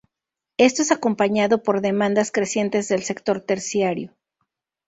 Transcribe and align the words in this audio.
Esto 0.57 0.81
es 0.81 0.91
acompañado 0.91 1.61
por 1.61 1.81
demandas 1.81 2.31
crecientes 2.31 2.87
del 2.87 3.03
sector 3.03 3.39
terciario. 3.39 4.17